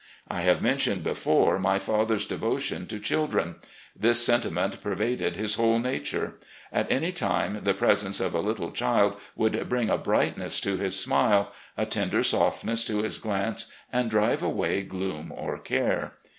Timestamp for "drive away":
14.09-14.81